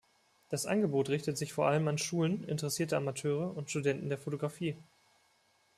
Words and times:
Das 0.49 0.65
Angebot 0.65 1.09
richtet 1.09 1.37
sich 1.37 1.53
vor 1.53 1.67
allem 1.67 1.87
an 1.87 1.99
Schulen, 1.99 2.43
interessierte 2.43 2.97
Amateure 2.97 3.55
und 3.55 3.69
Studenten 3.69 4.09
der 4.09 4.17
Fotografie. 4.17 4.75